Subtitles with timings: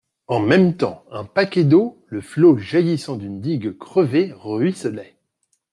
[0.25, 5.15] En même temps, un paquet d'eau, le flot jaillissant d'une digue crevée, ruisselait.